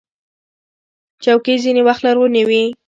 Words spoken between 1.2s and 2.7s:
چوکۍ ځینې وخت لرغونې وي.